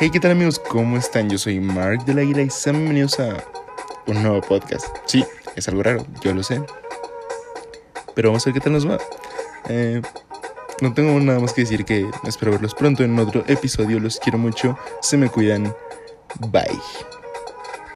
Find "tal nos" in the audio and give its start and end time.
8.60-8.88